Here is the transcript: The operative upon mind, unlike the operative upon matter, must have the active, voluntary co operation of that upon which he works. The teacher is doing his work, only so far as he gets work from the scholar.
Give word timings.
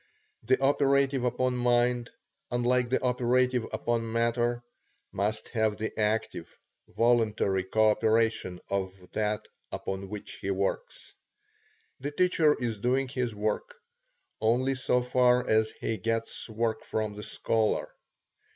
The 0.41 0.59
operative 0.59 1.23
upon 1.23 1.55
mind, 1.57 2.09
unlike 2.49 2.89
the 2.89 2.99
operative 3.03 3.67
upon 3.71 4.11
matter, 4.11 4.63
must 5.11 5.49
have 5.49 5.77
the 5.77 5.93
active, 5.95 6.57
voluntary 6.87 7.63
co 7.65 7.91
operation 7.91 8.61
of 8.71 9.11
that 9.11 9.47
upon 9.71 10.09
which 10.09 10.39
he 10.41 10.49
works. 10.49 11.13
The 11.99 12.09
teacher 12.09 12.55
is 12.59 12.79
doing 12.79 13.09
his 13.09 13.35
work, 13.35 13.75
only 14.39 14.73
so 14.73 15.03
far 15.03 15.47
as 15.47 15.69
he 15.69 15.97
gets 15.97 16.49
work 16.49 16.83
from 16.83 17.13
the 17.13 17.21
scholar. 17.21 17.93